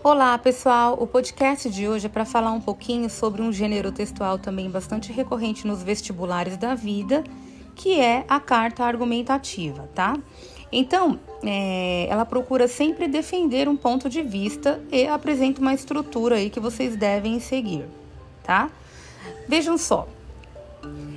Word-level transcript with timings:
Olá, 0.00 0.38
pessoal! 0.38 0.96
O 1.00 1.08
podcast 1.08 1.68
de 1.68 1.88
hoje 1.88 2.06
é 2.06 2.08
para 2.08 2.24
falar 2.24 2.52
um 2.52 2.60
pouquinho 2.60 3.10
sobre 3.10 3.42
um 3.42 3.52
gênero 3.52 3.90
textual 3.90 4.38
também 4.38 4.70
bastante 4.70 5.12
recorrente 5.12 5.66
nos 5.66 5.82
vestibulares 5.82 6.56
da 6.56 6.72
vida, 6.76 7.24
que 7.74 7.98
é 7.98 8.24
a 8.28 8.38
carta 8.38 8.84
argumentativa, 8.84 9.90
tá? 9.96 10.16
Então, 10.70 11.18
é, 11.42 12.06
ela 12.08 12.24
procura 12.24 12.68
sempre 12.68 13.08
defender 13.08 13.68
um 13.68 13.76
ponto 13.76 14.08
de 14.08 14.22
vista 14.22 14.80
e 14.92 15.04
apresenta 15.08 15.60
uma 15.60 15.74
estrutura 15.74 16.36
aí 16.36 16.48
que 16.48 16.60
vocês 16.60 16.94
devem 16.94 17.40
seguir, 17.40 17.84
tá? 18.44 18.70
Vejam 19.48 19.76
só. 19.76 20.06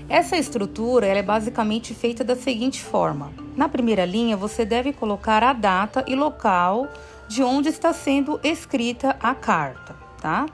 Essa 0.09 0.38
estrutura 0.38 1.05
é 1.05 1.21
basicamente 1.21 1.93
feita 1.93 2.23
da 2.23 2.36
seguinte 2.36 2.82
forma: 2.82 3.32
na 3.55 3.68
primeira 3.70 4.05
linha, 4.05 4.38
você 4.38 4.65
deve 4.65 4.93
colocar 4.93 5.43
a 5.43 5.54
data 5.54 6.04
e 6.07 6.15
local 6.15 6.87
de 7.28 7.43
onde 7.43 7.69
está 7.69 7.93
sendo 7.93 8.39
escrita 8.43 9.15
a 9.19 9.33
carta, 9.33 9.96
tá? 10.21 10.46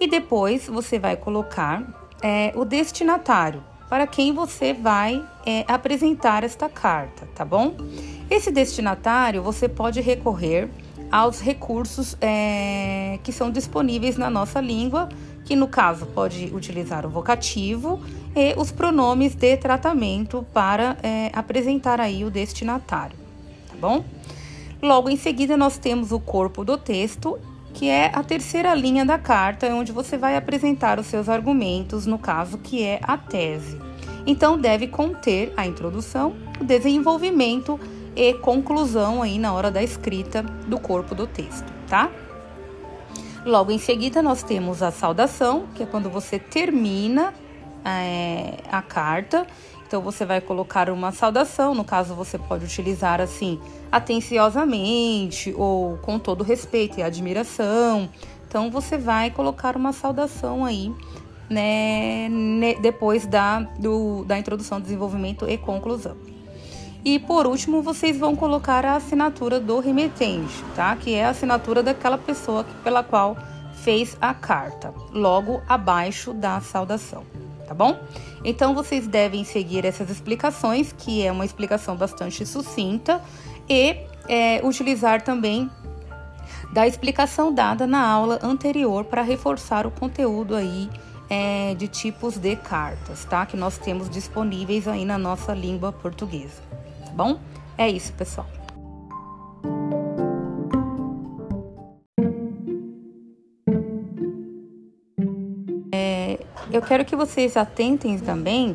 E 0.00 0.06
depois 0.06 0.66
você 0.66 0.98
vai 0.98 1.16
colocar 1.16 1.82
é, 2.22 2.52
o 2.56 2.64
destinatário 2.64 3.62
para 3.88 4.06
quem 4.06 4.32
você 4.32 4.72
vai 4.72 5.22
é, 5.44 5.64
apresentar 5.68 6.44
esta 6.44 6.68
carta, 6.68 7.28
tá 7.34 7.44
bom? 7.44 7.76
Esse 8.30 8.50
destinatário 8.50 9.42
você 9.42 9.68
pode 9.68 10.00
recorrer 10.00 10.70
aos 11.10 11.40
recursos 11.40 12.16
é, 12.18 13.18
que 13.22 13.30
são 13.30 13.50
disponíveis 13.50 14.16
na 14.16 14.30
nossa 14.30 14.62
língua, 14.62 15.10
que 15.44 15.56
no 15.56 15.68
caso 15.68 16.06
pode 16.06 16.50
utilizar 16.54 17.04
o 17.04 17.08
vocativo 17.08 18.00
e 18.34 18.54
os 18.56 18.70
pronomes 18.70 19.34
de 19.34 19.56
tratamento 19.56 20.46
para 20.52 20.96
é, 21.02 21.30
apresentar 21.32 22.00
aí 22.00 22.24
o 22.24 22.30
destinatário, 22.30 23.16
tá 23.68 23.74
bom? 23.80 24.04
Logo 24.82 25.08
em 25.08 25.16
seguida, 25.16 25.56
nós 25.56 25.78
temos 25.78 26.10
o 26.10 26.18
corpo 26.18 26.64
do 26.64 26.76
texto, 26.76 27.38
que 27.72 27.88
é 27.88 28.10
a 28.12 28.22
terceira 28.22 28.74
linha 28.74 29.04
da 29.04 29.16
carta, 29.16 29.68
onde 29.68 29.92
você 29.92 30.18
vai 30.18 30.36
apresentar 30.36 30.98
os 30.98 31.06
seus 31.06 31.28
argumentos, 31.28 32.04
no 32.04 32.18
caso 32.18 32.58
que 32.58 32.82
é 32.82 32.98
a 33.02 33.16
tese. 33.16 33.78
Então, 34.26 34.58
deve 34.58 34.88
conter 34.88 35.52
a 35.56 35.66
introdução, 35.66 36.34
o 36.60 36.64
desenvolvimento 36.64 37.78
e 38.14 38.34
conclusão 38.34 39.22
aí 39.22 39.38
na 39.38 39.52
hora 39.52 39.70
da 39.70 39.82
escrita 39.82 40.42
do 40.42 40.78
corpo 40.78 41.14
do 41.14 41.26
texto, 41.26 41.72
tá? 41.88 42.10
Logo 43.44 43.72
em 43.72 43.78
seguida, 43.78 44.22
nós 44.22 44.42
temos 44.42 44.82
a 44.82 44.90
saudação, 44.90 45.66
que 45.74 45.82
é 45.82 45.86
quando 45.86 46.08
você 46.08 46.38
termina 46.38 47.34
é, 47.84 48.58
a 48.70 48.80
carta 48.80 49.46
então 49.92 50.00
você 50.00 50.24
vai 50.24 50.40
colocar 50.40 50.88
uma 50.88 51.12
saudação, 51.12 51.74
no 51.74 51.84
caso 51.84 52.14
você 52.14 52.38
pode 52.38 52.64
utilizar 52.64 53.20
assim, 53.20 53.60
atenciosamente 53.90 55.52
ou 55.54 55.98
com 55.98 56.18
todo 56.18 56.42
respeito 56.42 56.98
e 56.98 57.02
admiração. 57.02 58.08
Então 58.48 58.70
você 58.70 58.96
vai 58.96 59.30
colocar 59.30 59.76
uma 59.76 59.92
saudação 59.92 60.64
aí, 60.64 60.90
né, 61.50 62.26
depois 62.80 63.26
da, 63.26 63.60
do, 63.78 64.24
da 64.24 64.38
introdução, 64.38 64.80
desenvolvimento 64.80 65.46
e 65.46 65.58
conclusão. 65.58 66.16
E 67.04 67.18
por 67.18 67.46
último, 67.46 67.82
vocês 67.82 68.16
vão 68.16 68.36
colocar 68.36 68.84
a 68.84 68.96
assinatura 68.96 69.58
do 69.58 69.80
remetente, 69.80 70.62
tá? 70.76 70.94
Que 70.94 71.14
é 71.14 71.24
a 71.24 71.30
assinatura 71.30 71.82
daquela 71.82 72.16
pessoa 72.16 72.64
pela 72.84 73.02
qual 73.02 73.36
fez 73.82 74.16
a 74.20 74.32
carta, 74.32 74.94
logo 75.12 75.60
abaixo 75.68 76.32
da 76.32 76.60
saudação 76.60 77.24
tá 77.72 77.74
bom? 77.74 77.98
Então 78.44 78.74
vocês 78.74 79.06
devem 79.06 79.44
seguir 79.44 79.86
essas 79.86 80.10
explicações, 80.10 80.92
que 80.92 81.24
é 81.24 81.32
uma 81.32 81.44
explicação 81.44 81.96
bastante 81.96 82.44
sucinta, 82.44 83.22
e 83.68 83.96
é, 84.28 84.60
utilizar 84.62 85.22
também 85.22 85.70
da 86.72 86.86
explicação 86.86 87.52
dada 87.52 87.86
na 87.86 88.06
aula 88.06 88.38
anterior 88.42 89.04
para 89.04 89.22
reforçar 89.22 89.86
o 89.86 89.90
conteúdo 89.90 90.54
aí 90.54 90.90
é, 91.30 91.74
de 91.74 91.88
tipos 91.88 92.36
de 92.36 92.56
cartas, 92.56 93.24
tá? 93.24 93.46
Que 93.46 93.56
nós 93.56 93.78
temos 93.78 94.10
disponíveis 94.10 94.86
aí 94.86 95.04
na 95.04 95.16
nossa 95.16 95.54
língua 95.54 95.92
portuguesa, 95.92 96.62
tá 97.12 97.24
bom? 97.24 97.38
É 97.76 97.88
isso, 97.88 98.12
pessoal. 98.14 98.46
Eu 106.72 106.80
quero 106.80 107.04
que 107.04 107.14
vocês 107.14 107.54
atentem 107.54 108.18
também 108.18 108.74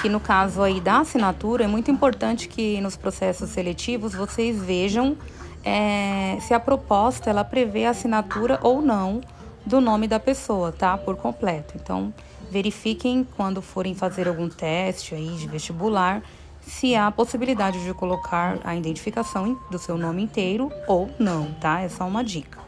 que 0.00 0.08
no 0.08 0.18
caso 0.18 0.62
aí 0.62 0.80
da 0.80 1.00
assinatura 1.00 1.64
é 1.64 1.66
muito 1.66 1.90
importante 1.90 2.48
que 2.48 2.80
nos 2.80 2.96
processos 2.96 3.50
seletivos 3.50 4.14
vocês 4.14 4.60
vejam 4.62 5.14
é, 5.62 6.38
se 6.40 6.54
a 6.54 6.58
proposta 6.58 7.28
ela 7.28 7.44
prevê 7.44 7.84
a 7.84 7.90
assinatura 7.90 8.58
ou 8.62 8.80
não 8.80 9.20
do 9.64 9.78
nome 9.78 10.08
da 10.08 10.18
pessoa, 10.18 10.72
tá? 10.72 10.96
Por 10.96 11.16
completo. 11.16 11.74
Então 11.76 12.14
verifiquem 12.50 13.26
quando 13.36 13.60
forem 13.60 13.94
fazer 13.94 14.26
algum 14.26 14.48
teste 14.48 15.14
aí 15.14 15.36
de 15.36 15.46
vestibular 15.46 16.22
se 16.66 16.94
há 16.94 17.06
a 17.06 17.12
possibilidade 17.12 17.82
de 17.84 17.94
colocar 17.94 18.58
a 18.64 18.74
identificação 18.74 19.58
do 19.70 19.78
seu 19.78 19.96
nome 19.96 20.22
inteiro 20.22 20.70
ou 20.86 21.10
não, 21.18 21.52
tá? 21.54 21.80
É 21.80 21.88
só 21.88 22.06
uma 22.06 22.24
dica. 22.24 22.64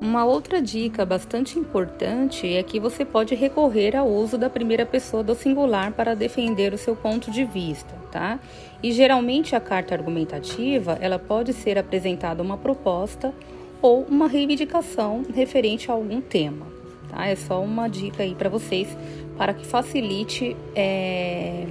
Uma 0.00 0.26
outra 0.26 0.60
dica 0.60 1.06
bastante 1.06 1.58
importante 1.58 2.46
é 2.46 2.62
que 2.62 2.78
você 2.78 3.02
pode 3.02 3.34
recorrer 3.34 3.96
ao 3.96 4.06
uso 4.06 4.36
da 4.36 4.50
primeira 4.50 4.84
pessoa 4.84 5.22
do 5.22 5.34
singular 5.34 5.90
para 5.92 6.14
defender 6.14 6.74
o 6.74 6.78
seu 6.78 6.94
ponto 6.94 7.30
de 7.30 7.44
vista, 7.44 7.94
tá? 8.10 8.38
E 8.82 8.92
geralmente 8.92 9.56
a 9.56 9.60
carta 9.60 9.94
argumentativa, 9.94 10.98
ela 11.00 11.18
pode 11.18 11.54
ser 11.54 11.78
apresentada 11.78 12.42
uma 12.42 12.58
proposta 12.58 13.32
ou 13.82 14.04
uma 14.04 14.28
reivindicação 14.28 15.22
referente 15.34 15.90
a 15.90 15.94
algum 15.94 16.20
tema, 16.20 16.66
tá? 17.10 17.26
É 17.26 17.34
só 17.34 17.60
uma 17.60 17.88
dica 17.88 18.22
aí 18.22 18.34
para 18.34 18.48
vocês 18.48 18.88
para 19.36 19.52
que 19.52 19.66
facilite 19.66 20.56
é, 20.74 21.66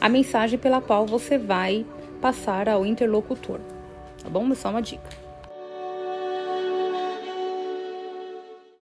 a 0.00 0.08
mensagem 0.08 0.58
pela 0.58 0.80
qual 0.80 1.06
você 1.06 1.38
vai 1.38 1.86
passar 2.20 2.68
ao 2.68 2.84
interlocutor, 2.84 3.60
tá 4.22 4.28
bom? 4.28 4.50
É 4.50 4.54
só 4.54 4.70
uma 4.70 4.82
dica. 4.82 5.23